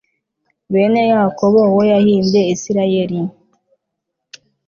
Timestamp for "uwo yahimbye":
1.71-2.41